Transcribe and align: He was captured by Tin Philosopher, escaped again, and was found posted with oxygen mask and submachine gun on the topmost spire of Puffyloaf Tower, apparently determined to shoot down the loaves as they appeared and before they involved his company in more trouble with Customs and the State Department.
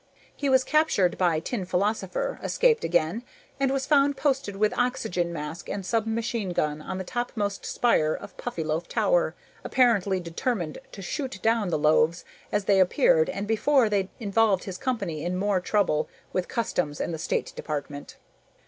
He 0.35 0.49
was 0.49 0.63
captured 0.63 1.15
by 1.15 1.39
Tin 1.39 1.63
Philosopher, 1.63 2.39
escaped 2.41 2.83
again, 2.83 3.21
and 3.59 3.69
was 3.69 3.85
found 3.85 4.17
posted 4.17 4.55
with 4.55 4.75
oxygen 4.75 5.31
mask 5.31 5.69
and 5.69 5.85
submachine 5.85 6.53
gun 6.53 6.81
on 6.81 6.97
the 6.97 7.03
topmost 7.03 7.67
spire 7.67 8.15
of 8.15 8.35
Puffyloaf 8.35 8.87
Tower, 8.87 9.35
apparently 9.63 10.19
determined 10.19 10.79
to 10.93 11.03
shoot 11.03 11.39
down 11.43 11.69
the 11.69 11.77
loaves 11.77 12.25
as 12.51 12.65
they 12.65 12.79
appeared 12.79 13.29
and 13.29 13.45
before 13.45 13.89
they 13.89 14.09
involved 14.19 14.63
his 14.63 14.79
company 14.79 15.23
in 15.23 15.37
more 15.37 15.59
trouble 15.61 16.09
with 16.33 16.47
Customs 16.47 16.99
and 16.99 17.13
the 17.13 17.19
State 17.19 17.53
Department. 17.55 18.17